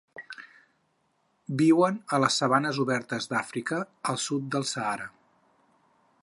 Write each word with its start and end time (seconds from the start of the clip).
Viuen 1.59 1.99
a 2.17 2.21
les 2.23 2.37
sabanes 2.43 2.79
obertes 2.85 3.31
d'Àfrica, 3.35 3.83
al 4.15 4.19
sud 4.25 4.49
del 4.57 4.67
Sàhara. 4.73 5.11